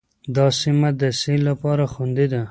[0.35, 2.39] دا سیمه د سیل لپاره خوندي ده.